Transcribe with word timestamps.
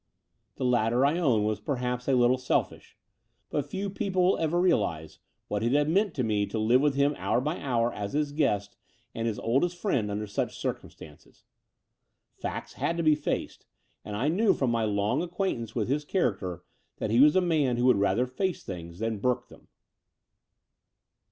The 0.55 0.65
latter, 0.65 1.05
I 1.05 1.19
own, 1.19 1.43
was 1.43 1.59
perhaps 1.59 2.07
a 2.07 2.15
little 2.15 2.39
selfish, 2.39 2.97
but 3.51 3.67
few 3.69 3.87
people 3.87 4.23
will 4.23 4.37
ever 4.39 4.59
realize 4.59 5.19
what 5.47 5.61
it 5.63 5.73
had 5.73 5.87
meant 5.89 6.15
to 6.15 6.23
me 6.23 6.47
to 6.47 6.57
live 6.57 6.81
with 6.81 6.95
him 6.95 7.13
hour 7.19 7.39
by 7.39 7.59
hour 7.61 7.93
as 7.93 8.13
his 8.13 8.31
guest 8.31 8.75
and 9.13 9.27
his 9.27 9.37
oldest 9.37 9.77
friend 9.77 10.09
under 10.09 10.25
such 10.25 10.57
cir 10.57 10.73
cumstances. 10.73 11.43
Facts 12.33 12.73
had 12.73 12.97
to 12.97 13.03
be 13.03 13.13
faced; 13.13 13.67
and 14.03 14.15
I 14.15 14.27
knew 14.27 14.53
from 14.55 14.71
my 14.71 14.85
long 14.85 15.21
acquaintance 15.21 15.75
with 15.75 15.87
his 15.87 16.03
character 16.03 16.63
that 16.97 17.11
he 17.11 17.19
was 17.19 17.35
a 17.35 17.39
man 17.41 17.77
who 17.77 17.85
would 17.85 17.97
rather 17.97 18.25
face 18.25 18.63
things 18.63 18.97
than 18.97 19.19
burke 19.19 19.49
them. 19.49 19.67